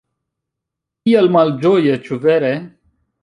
Kiel 1.09 1.29
malĝoje, 1.37 1.99
ĉu 2.07 2.19
vere? 2.27 2.53